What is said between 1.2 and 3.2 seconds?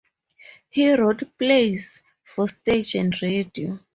plays for stage and